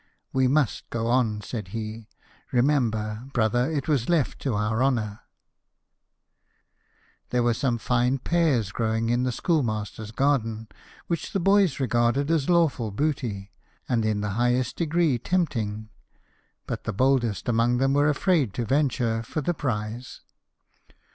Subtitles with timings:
[0.33, 2.07] "We must go on," said he;"
[2.51, 5.19] remember, brother, it was left to our honour 1"
[7.29, 10.69] There were some fine pears growing in the schoolmaster's garden,
[11.05, 13.51] which the boys regarded as lawful booty,
[13.87, 15.89] and in the highest degree tempting:
[16.65, 20.21] but the boldest among them were afraid to venture for the prize.